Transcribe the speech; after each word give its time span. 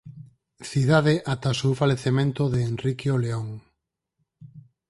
Cidade 0.69 1.13
ata 1.33 1.53
o 1.53 1.57
seu 1.61 1.73
falecemento 1.81 2.43
de 2.53 2.59
Henrique 2.69 3.07
o 3.15 3.21
León. 3.25 3.47